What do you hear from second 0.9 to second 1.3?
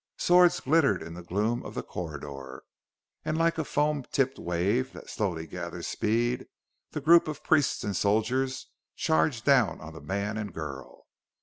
in the